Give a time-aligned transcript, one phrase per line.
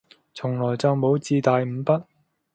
[0.33, 2.05] 從來就冇自帶五筆